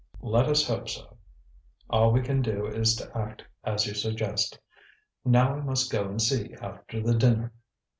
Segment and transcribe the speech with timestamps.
[0.23, 1.17] Let us hope so.
[1.87, 4.57] All we can do is to act as you suggest.
[5.23, 7.53] Now I must go and see after the dinner."